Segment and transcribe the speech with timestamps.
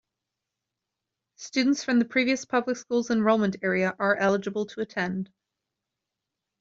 [1.35, 5.31] Students from the previous public school's enrollment area are eligible to attend.